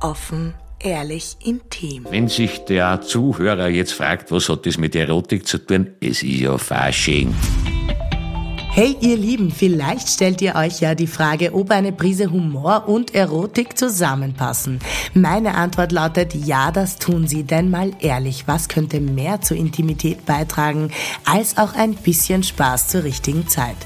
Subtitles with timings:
[0.00, 2.06] offen, ehrlich, intim.
[2.10, 6.40] Wenn sich der Zuhörer jetzt fragt, was hat das mit Erotik zu tun, es ist
[6.40, 7.34] ja Fasching.
[8.76, 13.14] Hey ihr Lieben, vielleicht stellt ihr euch ja die Frage, ob eine Prise Humor und
[13.14, 14.80] Erotik zusammenpassen.
[15.14, 20.26] Meine Antwort lautet ja, das tun sie, denn mal ehrlich, was könnte mehr zur Intimität
[20.26, 20.90] beitragen
[21.24, 23.76] als auch ein bisschen Spaß zur richtigen Zeit?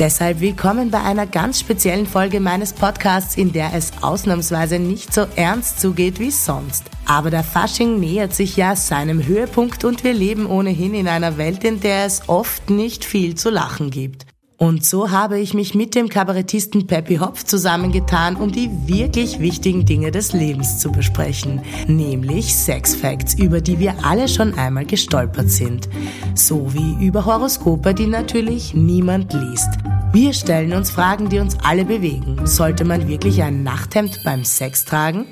[0.00, 5.24] Deshalb willkommen bei einer ganz speziellen Folge meines Podcasts, in der es ausnahmsweise nicht so
[5.36, 6.90] ernst zugeht wie sonst.
[7.06, 11.62] Aber der Fasching nähert sich ja seinem Höhepunkt und wir leben ohnehin in einer Welt,
[11.62, 14.26] in der es oft nicht viel zu lachen gibt.
[14.64, 19.84] Und so habe ich mich mit dem Kabarettisten Peppy Hopf zusammengetan, um die wirklich wichtigen
[19.84, 25.50] Dinge des Lebens zu besprechen, nämlich Sex Facts, über die wir alle schon einmal gestolpert
[25.50, 25.90] sind,
[26.34, 29.68] sowie über Horoskope, die natürlich niemand liest.
[30.14, 32.46] Wir stellen uns Fragen, die uns alle bewegen.
[32.46, 35.26] Sollte man wirklich ein Nachthemd beim Sex tragen?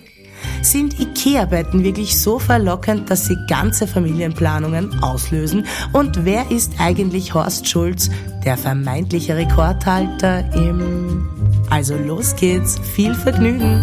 [0.63, 5.67] Sind IKEA-Betten wirklich so verlockend, dass sie ganze Familienplanungen auslösen?
[5.93, 8.11] Und wer ist eigentlich Horst Schulz,
[8.45, 11.29] der vermeintliche Rekordhalter im...
[11.71, 13.83] Also los geht's, viel Vergnügen.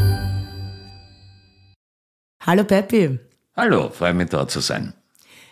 [2.46, 3.20] Hallo Peppi.
[3.56, 4.94] Hallo, freue mich da zu sein.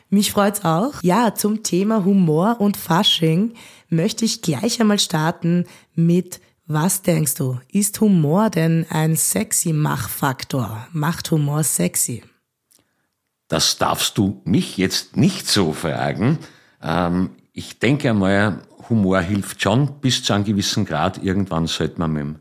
[0.10, 0.94] Mich freut's auch.
[1.04, 3.54] Ja, zum Thema Humor und Fasching
[3.90, 7.60] möchte ich gleich einmal starten mit was denkst du?
[7.72, 10.88] Ist Humor denn ein sexy Machfaktor?
[10.92, 12.24] Macht Humor sexy?
[13.48, 16.40] Das darfst du mich jetzt nicht so fragen.
[16.82, 21.24] Ähm, ich denke einmal, Humor hilft schon bis zu einem gewissen Grad.
[21.24, 22.40] Irgendwann sollte man mit dem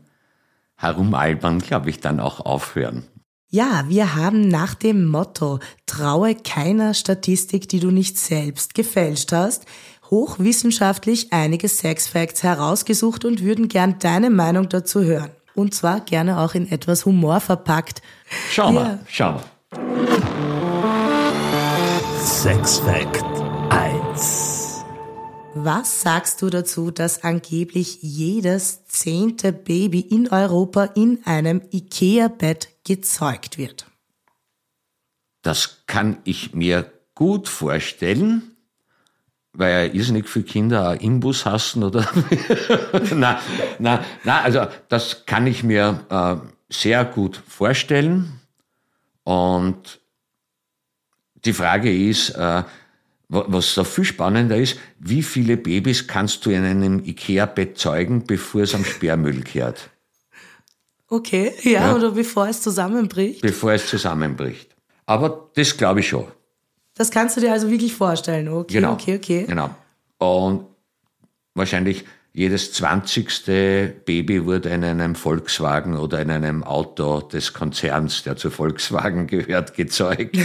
[0.75, 3.05] Herumalbern, glaube ich, dann auch aufhören.
[3.49, 9.65] Ja, wir haben nach dem Motto Traue keiner Statistik, die du nicht selbst gefälscht hast,
[10.09, 15.31] hochwissenschaftlich einige Sexfacts herausgesucht und würden gern deine Meinung dazu hören.
[15.53, 18.01] Und zwar gerne auch in etwas Humor verpackt.
[18.51, 18.99] Schau mal, ja.
[19.07, 19.43] schau mal.
[22.23, 23.25] Sexfact
[23.71, 24.83] 1.
[25.55, 33.57] Was sagst du dazu, dass angeblich jedes zehnte Baby in Europa in einem IKEA-Bett gezeugt
[33.57, 33.87] wird?
[35.41, 38.56] Das kann ich mir gut vorstellen
[39.57, 42.07] weil ja irrsinnig viele Kinder auch Imbus hassen oder
[43.15, 43.41] na,
[43.79, 46.35] na, na, also das kann ich mir äh,
[46.69, 48.39] sehr gut vorstellen.
[49.23, 49.99] Und
[51.43, 52.63] die Frage ist, äh,
[53.29, 58.61] was so viel spannender ist, wie viele Babys kannst du in einem Ikea-Bett zeugen, bevor
[58.61, 59.89] es am Sperrmüll kehrt?
[61.09, 63.41] Okay, ja, ja, oder bevor es zusammenbricht?
[63.41, 64.75] Bevor es zusammenbricht.
[65.05, 66.27] Aber das glaube ich schon.
[66.97, 68.47] Das kannst du dir also wirklich vorstellen.
[68.47, 69.45] Okay, genau, okay, okay.
[69.47, 69.69] Genau.
[70.17, 70.65] Und
[71.53, 78.35] wahrscheinlich jedes zwanzigste Baby wurde in einem Volkswagen oder in einem Auto des Konzerns, der
[78.35, 80.37] zu Volkswagen gehört, gezeugt.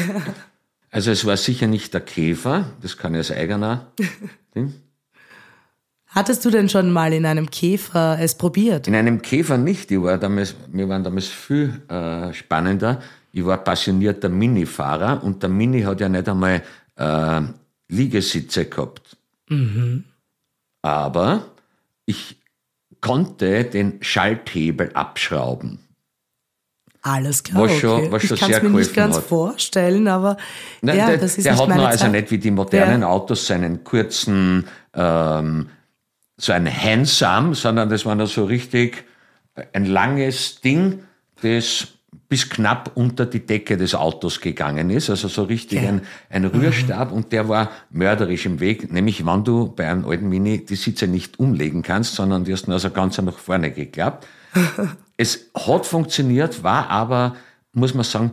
[0.91, 3.92] also es war sicher nicht der Käfer, das kann ich als eigener.
[4.54, 4.74] Ding.
[6.08, 8.86] Hattest du denn schon mal in einem Käfer es probiert?
[8.86, 9.91] In einem Käfer nicht.
[9.91, 13.00] Ich war damals, wir waren damals viel äh, spannender
[13.32, 16.62] ich war passionierter Mini-Fahrer und der Mini hat ja nicht einmal
[16.97, 17.41] äh,
[17.88, 19.16] Liegesitze gehabt.
[19.48, 20.04] Mhm.
[20.82, 21.47] Aber
[22.04, 22.37] ich
[23.00, 25.78] konnte den Schalthebel abschrauben.
[27.00, 27.62] Alles klar.
[27.62, 28.12] Was schon, okay.
[28.12, 29.25] was schon ich kann es mir nicht ganz hat.
[29.25, 30.37] vorstellen, aber
[30.82, 33.09] Nein, ja, der, das ist der nicht hat noch also nicht wie die modernen ja.
[33.09, 35.69] Autos seinen kurzen, ähm,
[36.37, 39.04] so ein Handsam, sondern das war noch so richtig
[39.72, 41.03] ein langes Ding,
[41.42, 41.88] das
[42.32, 45.91] bis knapp unter die Decke des Autos gegangen ist, also so richtig ja.
[45.91, 46.00] ein,
[46.31, 47.16] ein Rührstab mhm.
[47.19, 51.06] und der war mörderisch im Weg, nämlich wenn du bei einem alten Mini die Sitze
[51.06, 54.26] nicht umlegen kannst, sondern die hast du also ganz nach vorne geklappt.
[55.19, 57.37] es hat funktioniert, war aber,
[57.75, 58.32] muss man sagen,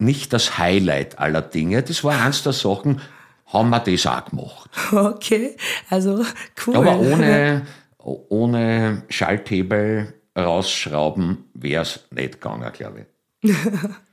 [0.00, 1.84] nicht das Highlight aller Dinge.
[1.84, 3.00] Das war eins der Sachen,
[3.46, 4.70] haben wir das auch gemacht.
[4.90, 5.56] Okay,
[5.88, 6.24] also
[6.66, 6.74] cool.
[6.74, 7.64] Aber ohne,
[7.98, 13.15] ohne Schalthebel rausschrauben wäre es nicht gegangen, glaube ich.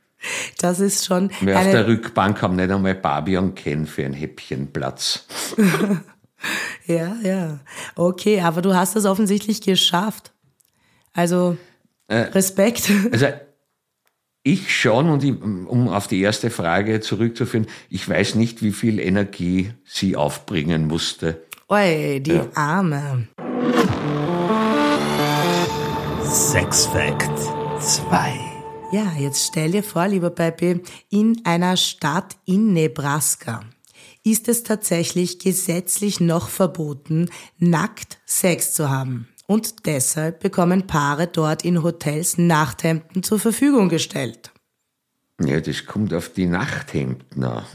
[0.57, 1.31] Das ist schon.
[1.41, 5.25] Wir auf der Rückbank haben nicht einmal Barbie und Ken für ein Häppchen Platz.
[6.85, 7.59] ja, ja.
[7.95, 10.31] Okay, aber du hast es offensichtlich geschafft.
[11.13, 11.57] Also
[12.07, 12.89] äh, Respekt.
[13.11, 13.27] Also
[14.45, 18.99] ich schon, und ich, um auf die erste Frage zurückzuführen, ich weiß nicht, wie viel
[18.99, 21.41] Energie sie aufbringen musste.
[21.69, 22.47] Oi, die ja.
[22.53, 23.29] Arme.
[26.25, 27.31] Sex Fact
[27.79, 28.42] 2
[28.93, 33.61] ja, jetzt stell dir vor, lieber Pepe, in einer Stadt in Nebraska
[34.23, 39.27] ist es tatsächlich gesetzlich noch verboten, nackt Sex zu haben.
[39.47, 44.51] Und deshalb bekommen Paare dort in Hotels Nachthemden zur Verfügung gestellt.
[45.43, 47.65] Ja, das kommt auf die Nachthemden an.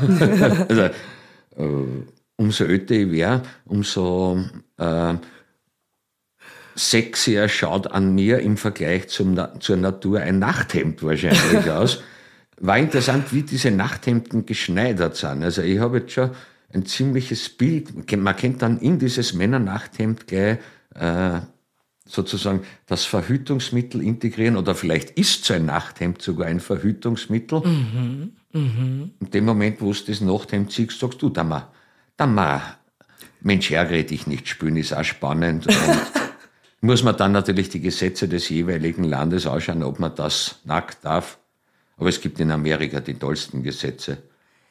[0.68, 2.04] also, äh,
[2.36, 4.44] umso älter ich wäre, umso
[4.78, 5.14] äh,
[6.78, 12.02] sexier schaut an mir im Vergleich zum, zur Natur ein Nachthemd wahrscheinlich aus.
[12.60, 15.42] War interessant, wie diese Nachthemden geschneidert sind.
[15.42, 16.30] Also ich habe jetzt schon
[16.72, 18.10] ein ziemliches Bild.
[18.16, 20.58] Man kennt dann in dieses Männernachthemd gleich
[20.94, 21.40] äh,
[22.06, 27.60] sozusagen das Verhütungsmittel integrieren oder vielleicht ist so ein Nachthemd sogar ein Verhütungsmittel.
[27.60, 29.08] Mhm, mh.
[29.20, 31.68] In dem Moment, wo du das Nachthemd siehst, sagst du, da mal,
[32.16, 32.62] da mal,
[33.40, 35.66] Mensch, ärgere dich nicht spüren, ist auch spannend.
[36.80, 41.38] Muss man dann natürlich die Gesetze des jeweiligen Landes ausschauen, ob man das nackt darf.
[41.96, 44.18] Aber es gibt in Amerika die tollsten Gesetze.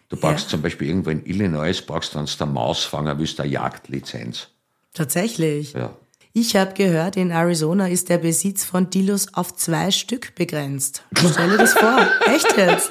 [0.09, 0.51] Du brauchst ja.
[0.51, 4.47] zum Beispiel irgendwo in Illinois, brauchst du, du der Mausfanger willst, eine Jagdlizenz.
[4.93, 5.73] Tatsächlich?
[5.73, 5.95] Ja.
[6.31, 11.03] Ich habe gehört, in Arizona ist der Besitz von Dilos auf zwei Stück begrenzt.
[11.13, 11.97] Stell dir das vor.
[12.25, 12.89] Echt jetzt?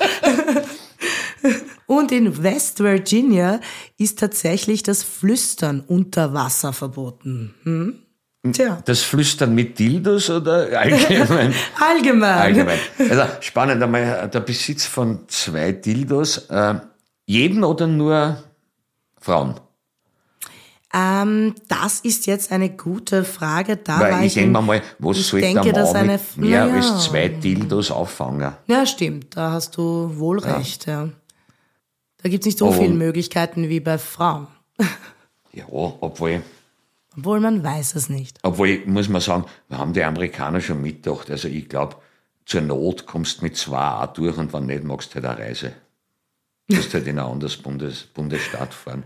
[1.87, 3.61] Und in West Virginia
[3.97, 7.55] ist tatsächlich das Flüstern unter Wasser verboten.
[7.63, 8.03] Hm?
[8.53, 8.79] Tja.
[8.85, 11.55] Das Flüstern mit Dildos oder allgemein?
[11.81, 12.39] allgemein.
[12.39, 12.79] Allgemein.
[13.11, 16.49] Also spannend einmal der Besitz von zwei Dildos.
[16.49, 16.75] Äh,
[17.27, 18.43] jeden oder nur
[19.21, 19.61] Frauen?
[20.95, 23.77] Ähm, das ist jetzt eine gute Frage.
[23.77, 26.75] Da Weil ich, ich denke mal, was soll denke, Mann mit mehr ja.
[26.75, 28.53] als zwei Dildos auffangen?
[28.67, 29.37] Ja, stimmt.
[29.37, 30.87] Da hast du wohl recht.
[30.87, 31.09] Ja.
[32.23, 34.47] Da gibt es nicht so viele Möglichkeiten wie bei Frauen.
[35.53, 36.43] ja, obwohl...
[37.17, 38.39] Obwohl man weiß es nicht.
[38.43, 41.31] Obwohl, muss man sagen, wir haben die Amerikaner schon mitgedacht.
[41.31, 41.97] Also ich glaube,
[42.45, 45.39] zur Not kommst du mit zwei auch durch und wenn nicht, magst du halt eine
[45.39, 45.73] Reise.
[46.69, 49.05] Du musst halt in ein anderes Bundes, Bundesstaat fahren.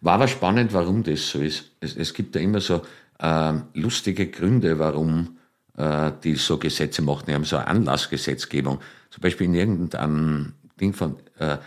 [0.00, 1.72] War aber spannend, warum das so ist.
[1.80, 2.82] Es, es gibt ja immer so
[3.18, 5.38] äh, lustige Gründe, warum
[5.76, 7.24] äh, die so Gesetze machen.
[7.28, 8.80] Die haben so eine Anlassgesetzgebung.
[9.10, 11.58] Zum Beispiel in irgendeinem Ding von, äh,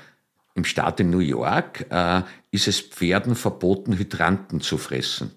[0.55, 2.21] im Staat in New York äh,
[2.51, 5.31] ist es Pferden verboten, Hydranten zu fressen.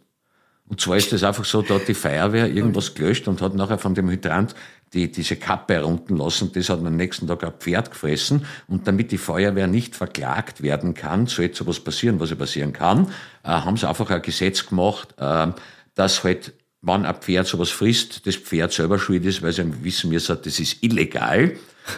[0.69, 3.79] Und zwar ist es einfach so, da hat die Feuerwehr irgendwas gelöscht und hat nachher
[3.79, 4.55] von dem Hydrant
[4.93, 6.51] die, diese Kappe herunten lassen.
[6.53, 8.47] Das hat man am nächsten Tag ein Pferd gefressen.
[8.67, 12.73] Und damit die Feuerwehr nicht verklagt werden kann, so jetzt sowas passieren, was ja passieren
[12.73, 13.09] kann,
[13.45, 15.49] äh, haben sie einfach ein Gesetz gemacht, äh,
[15.95, 16.53] dass halt,
[16.83, 20.59] wenn ein Pferd sowas frisst, das Pferd selber schuld ist, weil sie wissen müssen, das
[20.59, 21.53] ist illegal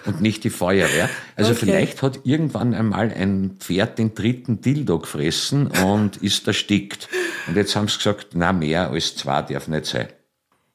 [0.04, 1.08] und nicht die Feuerwehr.
[1.36, 1.60] Also okay.
[1.60, 7.08] vielleicht hat irgendwann einmal ein Pferd den dritten Dildo gefressen und ist erstickt.
[7.48, 10.08] Und jetzt haben sie gesagt, na mehr als zwei darf nicht sein.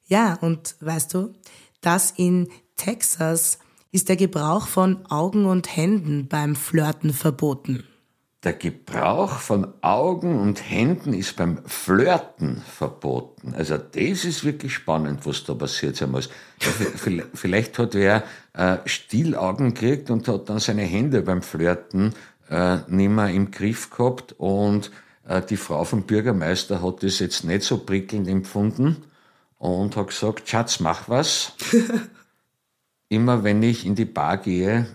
[0.06, 1.32] Ja, und weißt du,
[1.80, 3.58] dass in Texas
[3.92, 7.84] ist der Gebrauch von Augen und Händen beim Flirten verboten.
[8.42, 13.54] Der Gebrauch von Augen und Händen ist beim Flirten verboten.
[13.54, 16.28] Also das ist wirklich spannend, was da passiert sein muss.
[16.58, 22.12] Vielleicht hat wer äh, Stielaugen gekriegt und hat dann seine Hände beim Flirten
[22.50, 24.90] äh, nicht mehr im Griff gehabt und
[25.50, 29.04] die Frau vom Bürgermeister hat das jetzt nicht so prickelnd empfunden
[29.58, 31.52] und hat gesagt, Schatz, mach was.
[33.08, 34.86] Immer wenn ich in die Bar gehe,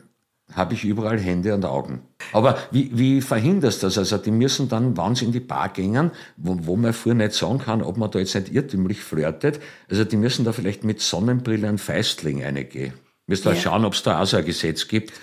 [0.53, 2.01] habe ich überall Hände und Augen.
[2.33, 3.97] Aber wie, wie verhinderst du das?
[3.97, 7.33] Also die müssen dann, wenn sie in die Bar gehen, wo, wo man früher nicht
[7.33, 9.59] sagen kann, ob man da jetzt nicht irrtümlich flirtet,
[9.89, 12.93] also die müssen da vielleicht mit Sonnenbrille und Feistling reingehen.
[13.27, 13.55] Müsst ja.
[13.55, 15.13] schauen, ob es da auch so ein Gesetz gibt,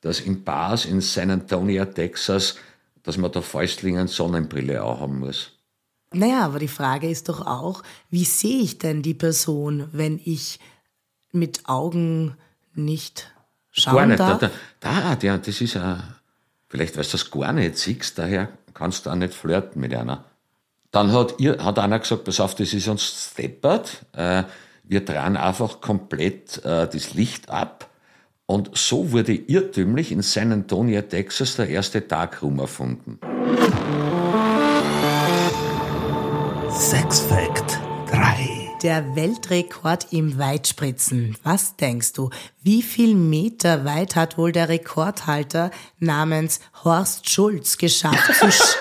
[0.00, 2.56] dass in Bars in San Antonio, Texas,
[3.08, 5.52] dass man da Feistling und Sonnenbrille auch haben muss.
[6.12, 10.60] Naja, aber die Frage ist doch auch, wie sehe ich denn die Person, wenn ich
[11.32, 12.36] mit Augen
[12.74, 13.32] nicht
[13.70, 14.20] schauen gar nicht.
[14.20, 14.40] darf?
[14.40, 14.50] Da,
[14.80, 16.04] da, da, das ist ja,
[16.68, 20.26] vielleicht weil du das gar nicht siehst, daher kannst du auch nicht flirten mit einer.
[20.90, 24.44] Dann hat, ihr, hat einer gesagt, pass auf, das ist uns steppert, äh,
[24.84, 27.87] wir drehen einfach komplett äh, das Licht ab.
[28.50, 33.18] Und so wurde irrtümlich in San Antonio, Texas, der erste Darkroom erfunden.
[36.70, 37.78] Sex Fact
[38.10, 38.70] 3.
[38.82, 41.36] Der Weltrekord im Weitspritzen.
[41.42, 42.30] Was denkst du?
[42.62, 48.78] Wie viel Meter weit hat wohl der Rekordhalter namens Horst Schulz geschafft zu, sch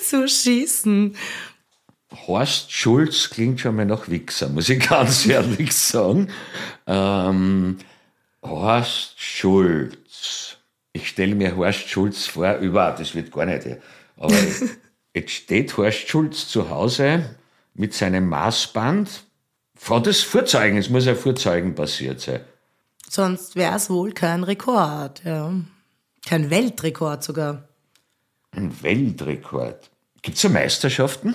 [0.08, 1.16] zu schießen?
[2.26, 6.28] Horst Schulz klingt schon mal nach Wichser, muss ich ganz ehrlich sagen.
[6.86, 7.78] Ähm,
[8.42, 10.56] Horst Schulz.
[10.92, 13.66] Ich stelle mir Horst Schulz vor, über, das wird gar nicht.
[14.16, 14.36] Aber
[15.14, 17.36] Jetzt steht Horst Schulz zu Hause
[17.74, 19.24] mit seinem Maßband.
[19.74, 22.40] Vor das Vorzeigen, es muss ja Vorzeigen passiert sein.
[23.08, 25.52] Sonst wäre es wohl kein Rekord, ja.
[26.24, 27.68] Kein Weltrekord sogar.
[28.52, 29.90] Ein Weltrekord.
[30.22, 31.34] Gibt es so Meisterschaften?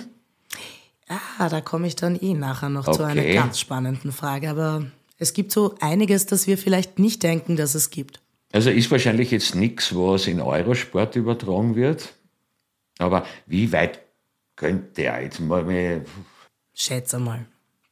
[1.08, 2.96] Ja, da komme ich dann eh nachher noch okay.
[2.96, 4.50] zu einer ganz spannenden Frage.
[4.50, 4.86] Aber
[5.16, 8.20] Es gibt so einiges, das wir vielleicht nicht denken, dass es gibt.
[8.52, 12.14] Also ist wahrscheinlich jetzt nichts, was in Eurosport übertragen wird.
[12.98, 14.00] Aber wie weit
[14.56, 16.04] könnte er jetzt mal.
[16.74, 17.46] Schätze mal,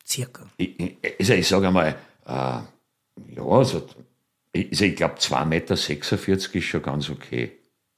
[0.07, 0.47] circa.
[0.57, 1.97] Ich, ich, also ich sage einmal,
[2.27, 3.87] äh, ja, also,
[4.55, 5.75] also ich glaube 2,46 Meter
[6.55, 7.53] ist schon ganz okay.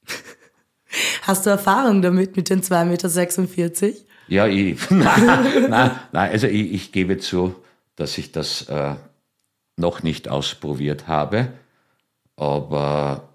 [1.22, 3.98] Hast du Erfahrung damit mit den 2,46 Meter?
[4.28, 5.26] Ja, ich, nein,
[5.68, 7.54] nein, nein, also ich, ich gebe zu,
[7.96, 8.94] dass ich das äh,
[9.76, 11.52] noch nicht ausprobiert habe,
[12.36, 13.28] aber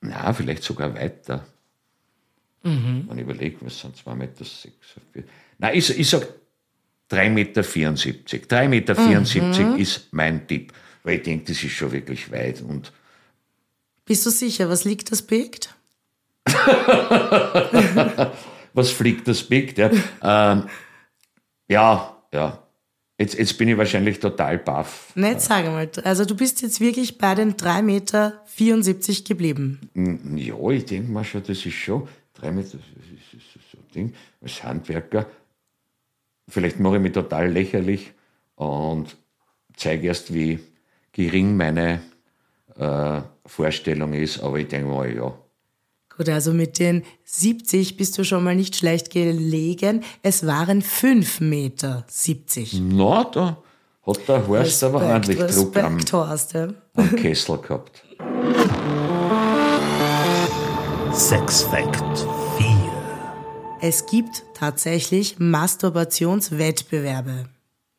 [0.00, 1.46] na, vielleicht sogar weiter.
[2.62, 3.04] Mhm.
[3.06, 5.28] Man überlegt, was sind 2,46 Meter?
[5.58, 6.28] Nein, ich, ich sage
[7.10, 7.62] 3,74 Meter.
[7.62, 9.76] 3,74 Meter mhm.
[9.76, 10.72] ist mein Tipp,
[11.02, 12.60] weil ich denke, das ist schon wirklich weit.
[12.62, 12.92] Und
[14.04, 15.74] Bist du sicher, was liegt das birgt?
[18.74, 19.78] was fliegt das birgt?
[19.78, 20.68] Ja, ähm,
[21.68, 22.58] ja, ja.
[23.16, 25.12] Jetzt, jetzt bin ich wahrscheinlich total baff.
[25.14, 28.42] Nicht sag mal, also du bist jetzt wirklich bei den 3,74 Meter
[29.24, 29.80] geblieben.
[30.34, 33.78] Ja, ich denke mal schon, das ist schon 3 Meter, das ist, das ist so
[33.78, 34.14] ein Ding.
[34.42, 35.26] Als Handwerker,
[36.48, 38.12] vielleicht mache ich mich total lächerlich
[38.56, 39.16] und
[39.76, 40.58] zeige erst, wie
[41.12, 42.00] gering meine
[42.76, 45.32] äh, Vorstellung ist, aber ich denke mal, ja,
[46.16, 50.04] Gut, also mit den 70 bist du schon mal nicht schlecht gelegen.
[50.22, 52.06] Es waren 5,70 Meter.
[52.80, 53.56] Na, da
[54.06, 56.68] hat der Horst Respekt, aber ordentlich Druck am, Horst, ja.
[56.94, 58.04] am Kessel gehabt.
[61.12, 62.18] Sex Fact
[62.58, 62.66] 4
[63.80, 67.46] Es gibt tatsächlich Masturbationswettbewerbe.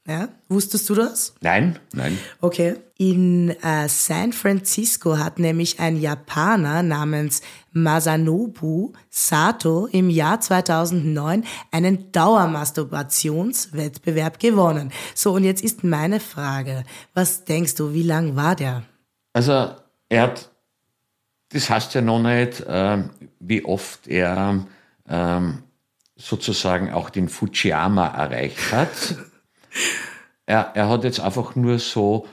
[0.07, 1.33] Ja, wusstest du das?
[1.41, 2.19] Nein, nein.
[2.39, 2.75] Okay.
[2.97, 12.12] In äh, San Francisco hat nämlich ein Japaner namens Masanobu Sato im Jahr 2009 einen
[12.12, 14.91] Dauermasturbationswettbewerb gewonnen.
[15.15, 16.83] So, und jetzt ist meine Frage,
[17.15, 18.83] was denkst du, wie lang war der?
[19.33, 19.71] Also,
[20.07, 20.51] er hat,
[21.50, 23.03] das heißt ja noch nicht, äh,
[23.39, 24.67] wie oft er
[25.07, 25.41] äh,
[26.15, 29.15] sozusagen auch den Fujiyama erreicht hat.
[30.46, 32.27] Er, er hat jetzt einfach nur so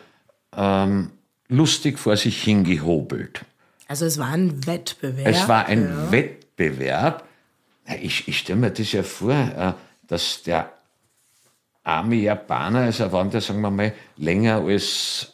[0.56, 1.10] ähm,
[1.48, 3.44] lustig vor sich hingehobelt.
[3.88, 5.26] Also es war ein Wettbewerb.
[5.26, 6.12] Es war ein ja.
[6.12, 7.24] Wettbewerb.
[8.00, 9.72] Ich, ich stelle mir das ja vor, äh,
[10.06, 10.72] dass der
[11.84, 15.32] arme Japaner, also wenn der, sagen wir mal, länger als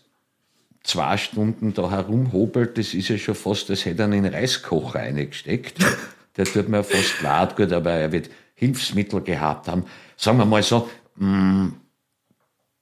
[0.82, 5.78] zwei Stunden da herumhobelt, das ist ja schon fast, als hätte er einen Reiskocher reingesteckt.
[6.36, 9.84] Der tut mir fast leid, gut, aber er wird Hilfsmittel gehabt haben.
[10.16, 11.74] Sagen wir mal so, mh, mm,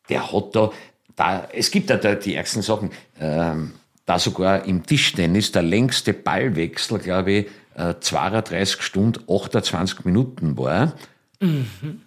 [0.08, 0.70] der hat da,
[1.14, 3.72] da es gibt ja da die ärgsten Sachen, ähm,
[4.04, 10.94] da sogar im Tischtennis der längste Ballwechsel, glaube ich, äh, 32 Stunden, 28 Minuten war.
[11.40, 12.02] Mhm.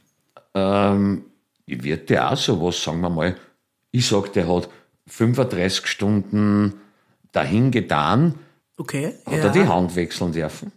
[0.54, 1.26] Ähm,
[1.66, 3.36] wird der auch sowas, sagen wir mal,
[3.92, 4.70] ich sag, der hat
[5.08, 6.80] 35 Stunden
[7.32, 8.36] dahin getan.
[8.78, 9.16] Okay.
[9.26, 9.44] Hat ja.
[9.44, 10.72] er die Hand wechseln dürfen?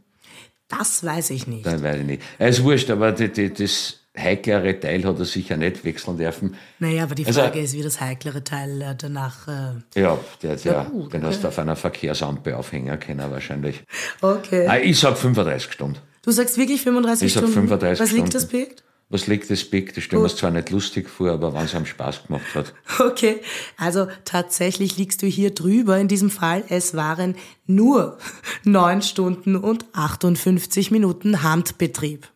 [0.68, 1.66] Das weiß ich nicht.
[1.66, 2.22] Das weiß ich nicht.
[2.38, 6.57] Es ist wurscht, aber die, das, heiklere Teil hat er sicher nicht wechseln dürfen.
[6.78, 9.49] Naja, aber die also, Frage ist, wie das heiklere Teil äh, danach.
[9.49, 11.33] Äh ja, der, der, ja, gut, den okay.
[11.33, 13.83] hast du auf einer Verkehrsampe aufhängen können, wahrscheinlich.
[14.21, 14.66] Okay.
[14.69, 15.99] Ah, ich sag 35 Stunden.
[16.23, 17.49] Du sagst wirklich 35 ich Stunden?
[17.49, 18.25] Ich sag 35 Was Stunden.
[18.25, 18.83] liegt das Bild?
[19.12, 19.95] Was liegt das Big?
[19.95, 22.73] Das stellen wir uns zwar nicht lustig vor, aber wann es einem Spaß gemacht hat.
[22.99, 23.40] Okay,
[23.76, 26.64] also tatsächlich liegst du hier drüber in diesem Fall.
[26.71, 27.35] Es waren
[27.66, 28.16] nur
[28.64, 32.26] 9 Stunden und 58 Minuten Handbetrieb.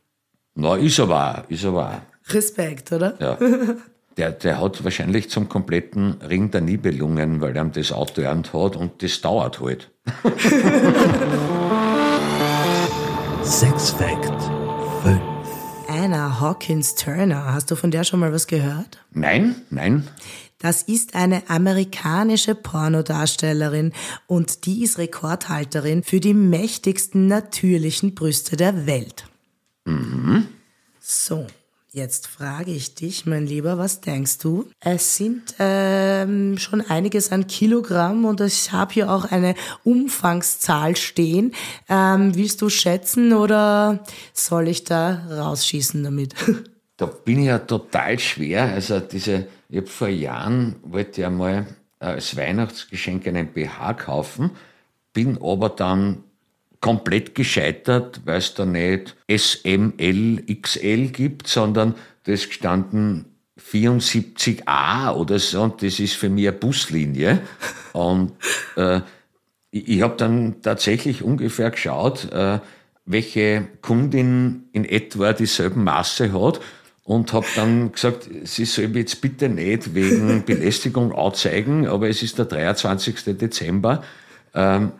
[0.59, 2.33] Na, ist aber auch, ist aber auch.
[2.33, 3.15] Respekt, oder?
[3.21, 3.39] Ja.
[4.17, 8.75] Der, der hat wahrscheinlich zum kompletten Ring der Nibelungen, weil er das Auto ernt hat
[8.75, 9.91] und das dauert halt.
[13.43, 14.43] Sex Fact
[15.03, 15.21] 5
[15.87, 19.05] Anna Hawkins Turner, hast du von der schon mal was gehört?
[19.13, 20.09] Nein, nein.
[20.59, 23.93] Das ist eine amerikanische Pornodarstellerin
[24.27, 29.27] und die ist Rekordhalterin für die mächtigsten natürlichen Brüste der Welt.
[29.87, 30.49] Mhm.
[31.01, 31.47] So,
[31.93, 34.69] jetzt frage ich dich, mein Lieber, was denkst du?
[34.81, 41.55] Es sind ähm, schon einiges an Kilogramm und ich habe hier auch eine Umfangszahl stehen.
[41.89, 46.35] Ähm, willst du schätzen oder soll ich da rausschießen damit?
[46.99, 48.73] Da bin ich ja total schwer.
[48.73, 51.67] Also diese, ich habe vor Jahren wollte ja mal
[52.01, 54.53] äh, als Weihnachtsgeschenk einen BH kaufen,
[55.13, 56.25] bin aber dann
[56.81, 63.27] komplett gescheitert, weil es da nicht SML, XL gibt, sondern das gestanden
[63.61, 67.41] 74a oder so und das ist für mich eine Buslinie.
[67.93, 68.33] Und
[68.77, 69.01] äh,
[69.71, 72.61] ich, habe dann tatsächlich ungefähr geschaut, äh,
[73.07, 76.61] welche Kundin in etwa dieselben Maße hat
[77.05, 82.23] und habe dann gesagt, sie soll mich jetzt bitte nicht wegen Belästigung anzeigen, aber es
[82.23, 83.39] ist der 23.
[83.39, 84.03] Dezember.
[84.55, 84.93] Ähm,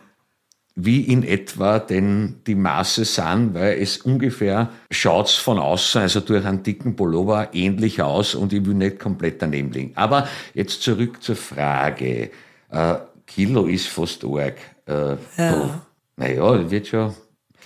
[0.79, 6.45] wie in etwa denn die Maße sind, weil es ungefähr schaut's von außen, also durch
[6.45, 9.93] einen dicken Pullover, ähnlich aus und ich will nicht komplett daneben liegen.
[9.95, 12.29] Aber jetzt zurück zur Frage.
[12.69, 14.57] Äh, Kilo ist fast arg.
[14.85, 15.81] Äh, Ja.
[16.15, 17.13] Naja, wird schon.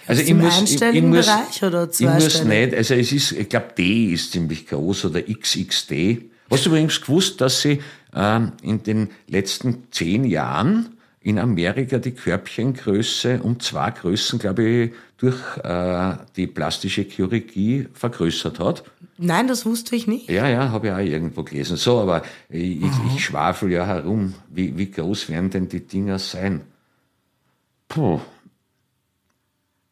[0.07, 3.49] Also ich muss, ich, ich muss, Bereich oder ich muss nicht, also es ist, ich
[3.49, 6.29] glaube D ist ziemlich groß oder XXD.
[6.49, 7.81] Hast du übrigens gewusst, dass sie
[8.15, 14.91] ähm, in den letzten zehn Jahren in Amerika die Körbchengröße um zwei Größen, glaube ich,
[15.17, 18.83] durch äh, die plastische Chirurgie vergrößert hat?
[19.17, 20.29] Nein, das wusste ich nicht.
[20.29, 21.77] Ja, ja, habe ich auch irgendwo gelesen.
[21.77, 24.33] So, aber ich, ich, ich schwafel ja herum.
[24.49, 26.61] Wie, wie groß werden denn die Dinger sein?
[27.87, 28.19] Puh.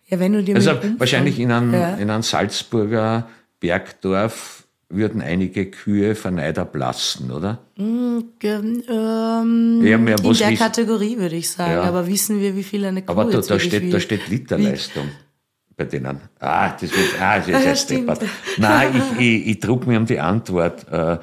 [0.07, 1.93] Ja, wenn du dir Also wahrscheinlich in einem, Ja.
[1.95, 7.59] in einem Salzburger Bergdorf würden einige Kühe verneider blassen, oder?
[7.77, 11.73] Ge- ähm, Ja, in der wissen- Kategorie würde ich sagen.
[11.73, 11.83] Ja.
[11.83, 15.09] Aber wissen wir, wie viel eine Kuh Aber da, jetzt da, steht, da steht Literleistung
[15.77, 16.19] bei denen.
[16.39, 18.09] Ah, das wird, ah, das ist ja stimmt.
[18.09, 18.29] deppert.
[18.57, 20.85] Nein, ich, ich, ich trug mir um die Antwort.
[20.91, 21.17] Äh,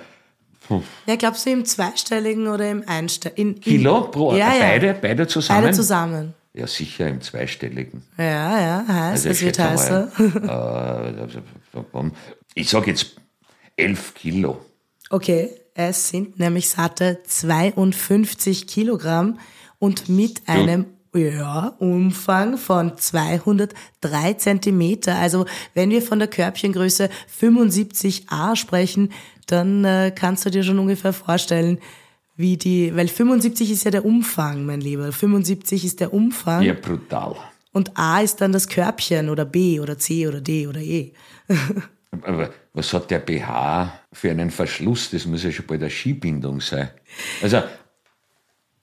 [1.06, 3.60] Ja, glaubst du im zweistelligen oder im einstelligen?
[3.60, 5.62] Kilo pro, ja, beide, beide zusammen?
[5.64, 6.34] Beide zusammen.
[6.54, 8.02] Ja, sicher im zweistelligen.
[8.16, 10.08] Ja, ja, heißt, Also es wird heißer.
[10.16, 11.12] mal,
[11.94, 12.10] äh,
[12.54, 13.16] ich sage jetzt
[13.76, 14.58] elf Kilo.
[15.10, 19.38] Okay, es sind nämlich satte 52 Kilogramm
[19.78, 25.16] und mit einem ja, Umfang von 203 Zentimeter.
[25.16, 27.08] Also wenn wir von der Körbchengröße
[27.40, 29.12] 75a sprechen,
[29.46, 31.78] dann äh, kannst du dir schon ungefähr vorstellen,
[32.36, 35.10] wie die, weil 75 ist ja der Umfang, mein Lieber.
[35.10, 37.36] 75 ist der Umfang Ja, brutal.
[37.72, 41.12] und A ist dann das Körbchen oder B oder C oder D oder E.
[42.24, 45.10] Aber was hat der BH für einen Verschluss?
[45.10, 46.90] Das muss ja schon bei der Skibindung sein.
[47.42, 47.62] Also,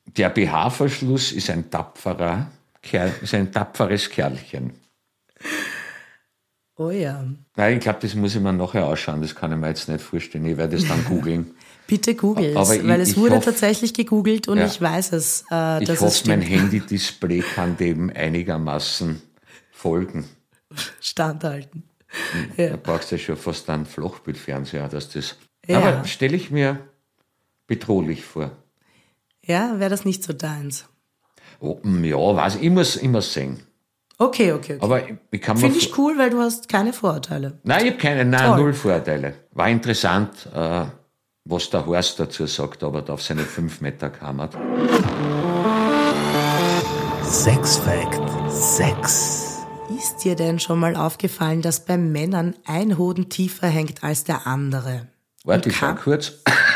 [0.06, 4.74] der BH-Verschluss ist ein tapferer Kerl, ist ein tapferes Kerlchen.
[6.76, 7.24] Oh ja.
[7.56, 9.22] Nein, ich glaube, das muss ich mir nachher ausschauen.
[9.22, 10.46] Das kann ich mir jetzt nicht vorstellen.
[10.46, 11.52] Ich werde es dann googeln.
[11.88, 14.66] Bitte google es, Aber ich- weil es wurde hoff- tatsächlich gegoogelt und Ja.
[14.66, 16.42] ich weiß es, äh, Ich es hoffe, mein.
[16.42, 19.22] Handy-Display kann dem einigermaßen
[19.72, 20.26] folgen.
[21.00, 21.84] standhalten.
[22.58, 25.38] Da brauchst du ja schon fast einen Flachbildfernseher, dass das.
[25.66, 25.80] Ja.
[25.80, 26.80] Aber stelle ich mir
[27.68, 28.52] bedrohlich vor.
[29.46, 30.86] Ja, wäre das nicht so deins.
[31.60, 33.62] Oh, mm, ja, weiß ich, ich muss immer sehen.
[34.18, 34.78] Okay, okay, okay.
[34.80, 35.64] Aber ich, ich kann mir.
[35.64, 37.60] Finde ich cool, weil du hast keine Vorurteile.
[37.64, 38.60] Nein, ich habe keine, nein, Toll.
[38.60, 39.34] null Vorteile.
[39.52, 40.86] War interessant, äh,
[41.46, 44.56] was der Horst dazu sagt, aber da auf seine fünf Meter kammert.
[47.24, 49.43] Sex Fact 6.
[49.98, 54.48] Ist dir denn schon mal aufgefallen, dass bei Männern ein Hoden tiefer hängt als der
[54.48, 55.08] andere?
[55.44, 56.34] Warte, ich schau kurz.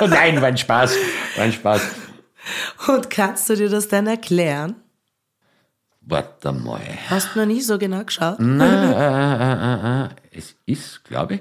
[0.00, 0.96] Nein, war ein Spaß.
[1.36, 1.82] War ein Spaß.
[2.88, 4.74] Und kannst du dir das dann erklären?
[6.00, 6.82] Warte mal.
[7.08, 8.40] Hast du noch nie so genau geschaut?
[8.40, 11.40] Nein, äh, äh, äh, es ist, glaube ich,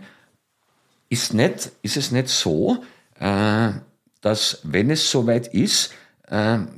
[1.09, 2.83] ist, nicht, ist es nicht so,
[3.19, 5.91] dass wenn es soweit ist,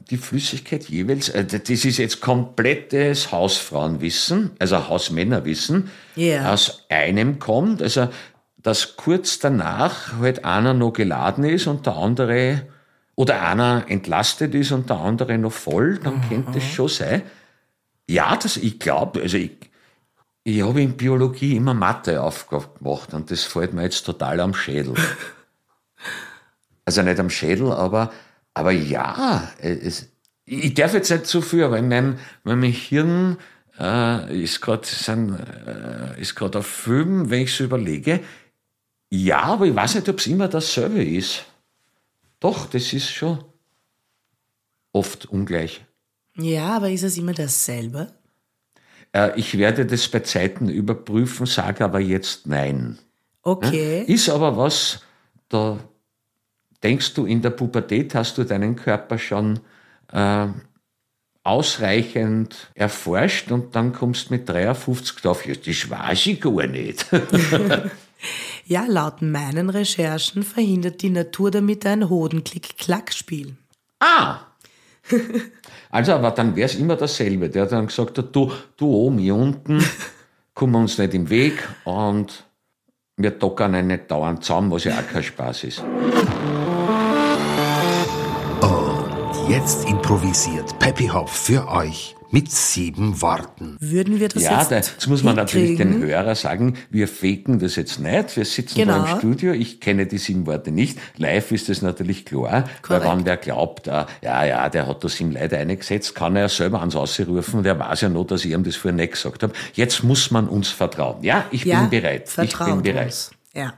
[0.10, 6.52] die Flüssigkeit jeweils, äh, das ist jetzt komplettes Hausfrauenwissen, also Hausmännerwissen, Ja.
[6.52, 8.10] aus einem kommt, also
[8.58, 12.68] dass kurz danach halt einer noch geladen ist und der andere,
[13.16, 17.22] oder einer entlastet ist und der andere noch voll, dann könnte es schon sein.
[18.10, 19.52] Ja, das, ich glaube, also ich,
[20.46, 24.96] ich habe in Biologie immer Matheaufgaben gemacht und das fällt mir jetzt total am Schädel.
[26.86, 28.12] Also nicht am Schädel, aber,
[28.54, 30.10] aber ja, es,
[30.46, 33.38] ich darf jetzt nicht zu viel, aber in meinem, meinem Hirn
[33.80, 34.88] äh, ist gerade
[36.18, 38.20] äh, ist auf Film, wenn ich so überlege.
[39.10, 41.46] Ja, aber ich weiß nicht, ob es immer dasselbe ist.
[42.40, 43.44] Doch, das ist schon
[44.92, 45.86] oft ungleich.
[46.36, 48.14] Ja, aber ist es immer dasselbe?
[49.14, 52.98] Äh, ich werde das bei Zeiten überprüfen, sage aber jetzt nein.
[53.44, 54.04] Okay.
[54.08, 55.02] Ist aber was,
[55.50, 55.80] da
[56.84, 59.60] denkst du, in der Pubertät hast du deinen Körper schon
[60.12, 60.48] äh,
[61.44, 67.06] ausreichend erforscht und dann kommst mit 53 drauf, ja, das weiß ich gar nicht.
[68.66, 73.58] Ja, laut meinen Recherchen verhindert die Natur damit ein Hodenklick-Klack-Spiel.
[74.00, 74.40] ah!
[75.90, 77.50] Also, aber dann wäre es immer dasselbe.
[77.50, 79.84] Der hat dann gesagt, du, du oben, hier unten,
[80.54, 82.46] kommen uns nicht im Weg und
[83.18, 85.84] wir dockern einen nicht dauernd zusammen, was ja auch kein Spaß ist.
[89.50, 93.78] Jetzt improvisiert Peppy Hopf für euch mit sieben Worten.
[93.80, 97.60] Würden wir das Ja, jetzt da, jetzt muss man natürlich den Hörer sagen, wir faken
[97.60, 98.36] das jetzt nicht.
[98.36, 99.04] Wir sitzen Genau.
[99.04, 99.54] da im Studio.
[99.54, 100.98] Ich kenne die sieben Worte nicht.
[101.18, 102.64] Live ist das natürlich klar.
[102.82, 103.06] Korrekt.
[103.06, 106.50] Weil wenn der glaubt, äh, ja, ja, der hat da sieben Leute eingesetzt, kann er
[106.50, 107.64] selber ans Ausrufen.
[107.64, 109.54] Der weiß ja noch, dass ich ihm das vorher nicht gesagt habe.
[109.74, 111.24] Jetzt muss man uns vertrauen.
[111.24, 112.24] Ja, ich ja, bin bereit.
[112.28, 113.06] Ich vertraut bin bereit.
[113.08, 113.32] Uns.
[113.54, 113.74] Ja.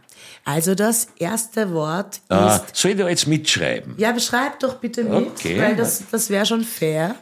[0.47, 2.75] Also das erste Wort Äh, ist.
[2.75, 3.95] soll ich da jetzt mitschreiben?
[3.97, 5.60] Ja, beschreib doch bitte mit, Okay.
[5.60, 7.15] weil das, das wäre schon fair.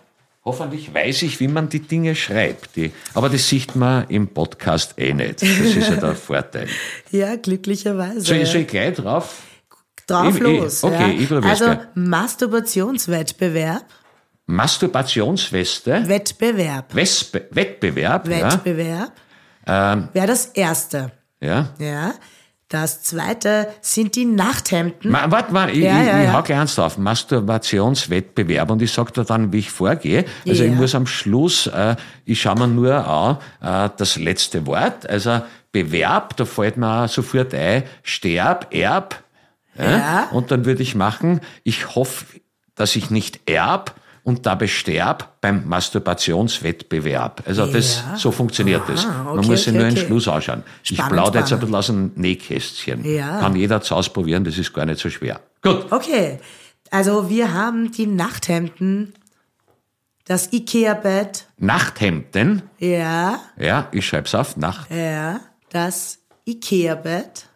[0.45, 2.75] Hoffentlich weiß ich, wie man die Dinge schreibt.
[2.75, 5.41] Die, aber das sieht man im Podcast eh nicht.
[5.41, 6.67] Das ist ja der Vorteil.
[7.11, 8.19] Ja, glücklicherweise.
[8.19, 9.41] Soll ich, soll ich gleich drauf?
[10.05, 10.83] Drauf Ich- ich- los.
[10.83, 11.19] okay, ja.
[11.21, 11.77] ich Also gleich.
[11.95, 13.85] Masturbationswettbewerb,
[14.47, 19.11] Masturbationsweste, Wettbewerb, Wespe, Wettbewerb, Wettbewerb
[19.65, 20.09] Ähm.
[20.11, 21.11] wäre das erste.
[21.39, 21.69] ja.
[21.79, 22.13] ja.
[22.73, 25.11] Das zweite sind die Nachthemden.
[25.11, 26.33] Ma, warte mal, ich, Ja, ich, ja, ich ja.
[26.33, 26.97] hau gleich eins drauf.
[26.97, 30.25] Masturbationswettbewerb und ich sag dir dann, wie ich vorgehe.
[30.47, 30.71] Also Ja.
[30.71, 35.07] ich muss am Schluss, äh, ich schaue mir nur an, äh, das letzte Wort.
[35.07, 39.21] Also Bewerb, da fällt mir auch sofort ein, Sterb, Erb.
[39.77, 40.29] Ja.
[40.31, 42.25] Und dann würde ich machen, ich hoffe,
[42.73, 47.43] dass ich nicht erb und dabei sterb beim Masturbationswettbewerb.
[47.45, 48.15] Also das, Ja.
[48.17, 49.05] so funktioniert das.
[49.05, 50.05] Aha, Man okay, muss sich okay, nur okay.
[50.05, 50.63] Schluss anschauen.
[50.83, 53.03] ich Spannend, plaudere jetzt ein bisschen aus dem Nähkästchen.
[53.05, 53.39] Ja.
[53.41, 55.41] Kann jeder zu ausprobieren, das ist gar nicht so schwer.
[55.61, 55.91] Gut.
[55.91, 56.39] Okay.
[56.91, 59.13] Also wir haben die Nachthemden,
[60.25, 62.61] das Ikea-Bett, Nachthemden.
[62.79, 64.55] ja, Ja, ich schreib's auf.
[64.57, 64.89] Nacht.
[64.91, 67.47] ja, das Ikea-Bett,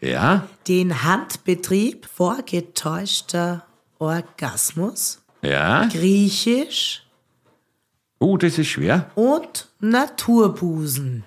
[0.00, 3.64] Ja, den Handbetrieb, vorgetäuschter
[3.98, 5.86] Orgasmus, ja.
[5.86, 7.02] Griechisch
[8.22, 9.10] Oh, das ist schwer.
[9.14, 11.24] und Naturbusen.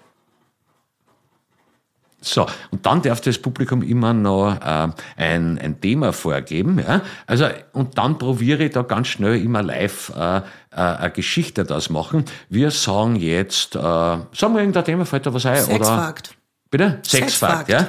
[2.22, 6.80] So, und dann darf das Publikum immer noch äh, ein, ein Thema vorgeben.
[6.80, 7.02] Ja?
[7.28, 11.90] Also, und dann probiere ich da ganz schnell immer live äh, äh, eine Geschichte daraus
[11.90, 12.24] machen.
[12.48, 15.66] Wir sagen jetzt, äh, sagen wir irgendein Thema, fällt da was ein?
[15.66, 15.86] Oder?
[15.86, 16.36] Sexfakt.
[16.70, 17.00] Bitte?
[17.06, 17.68] Sexfakt.
[17.68, 17.88] Sexfakt, ja?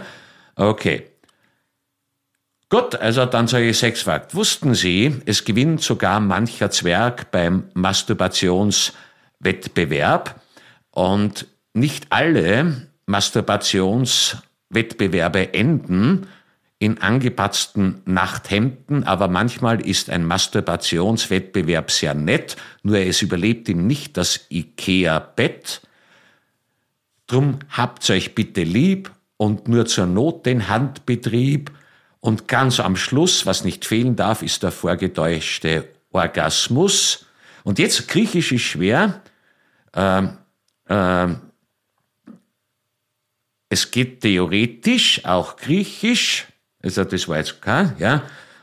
[0.57, 1.14] Okay.
[2.75, 4.35] Gut, also dann sage ich Sexfakt.
[4.35, 10.41] Wussten Sie, es gewinnt sogar mancher Zwerg beim Masturbationswettbewerb
[10.91, 16.27] und nicht alle Masturbationswettbewerbe enden
[16.81, 24.17] in angepatzten Nachthemden, aber manchmal ist ein Masturbationswettbewerb sehr nett, nur es überlebt ihm nicht
[24.17, 25.81] das Ikea-Bett.
[27.29, 31.71] Drum habt's euch bitte lieb und nur zur Not den Handbetrieb.
[32.25, 37.27] Und ganz am Schluss, was nicht fehlen darf, ist der vorgetäuschte Orgasmus.
[37.65, 39.21] Und jetzt Griechisch ist schwer.
[39.93, 40.39] Ähm,
[40.89, 41.41] ähm,
[43.69, 46.47] es geht theoretisch auch Griechisch.
[46.83, 48.23] Also das war jetzt kein, ja.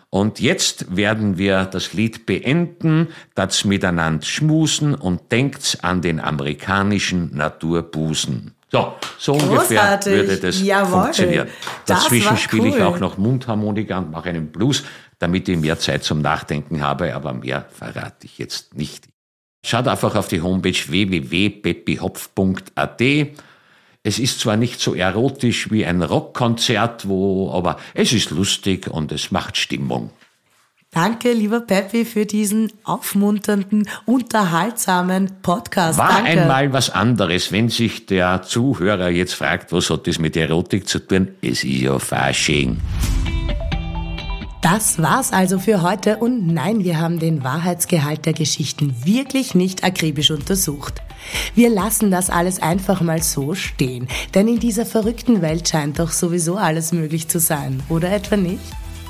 [0.09, 7.35] Und jetzt werden wir das Lied beenden, das miteinander schmusen und denkt's an den amerikanischen
[7.35, 8.55] Naturbusen.
[8.71, 11.03] So, so ungefähr würde das Jawohl.
[11.03, 11.49] funktionieren.
[11.85, 12.83] Dazwischen spiele ich cool.
[12.83, 14.83] auch noch Mundharmonika und mache einen Blues,
[15.19, 19.09] damit ich mehr Zeit zum Nachdenken habe, aber mehr verrate ich jetzt nicht.
[19.65, 23.01] Schaut einfach auf die Homepage www.peppihopf.at.
[24.03, 29.11] Es ist zwar nicht so erotisch wie ein Rockkonzert, wo, aber es ist lustig und
[29.11, 30.11] es macht Stimmung.
[30.93, 35.97] Danke, lieber Peppi, für diesen aufmunternden, unterhaltsamen Podcast.
[35.97, 36.31] War Danke.
[36.31, 40.99] einmal was anderes, wenn sich der Zuhörer jetzt fragt, was hat das mit Erotik zu
[40.99, 41.29] tun?
[41.41, 42.75] Es ist ja Fasching.
[44.61, 49.85] Das war's also für heute und nein, wir haben den Wahrheitsgehalt der Geschichten wirklich nicht
[49.85, 51.01] akribisch untersucht.
[51.55, 56.11] Wir lassen das alles einfach mal so stehen, denn in dieser verrückten Welt scheint doch
[56.11, 58.59] sowieso alles möglich zu sein, oder etwa nicht?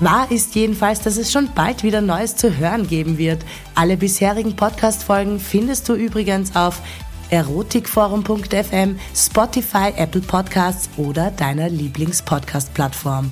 [0.02, 3.46] Wahr ist jedenfalls, dass es schon bald wieder Neues zu hören geben wird.
[3.76, 6.82] Alle bisherigen Podcast-Folgen findest du übrigens auf
[7.30, 13.32] erotikforum.fm, Spotify, Apple Podcasts oder deiner Lieblings-Podcast-Plattform.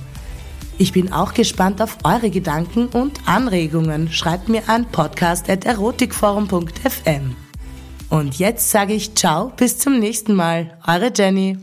[0.78, 4.08] Ich bin auch gespannt auf eure Gedanken und Anregungen.
[4.10, 7.34] Schreibt mir an podcast.erotikforum.fm.
[8.08, 10.78] Und jetzt sage ich ciao, bis zum nächsten Mal.
[10.86, 11.58] Eure Jenny.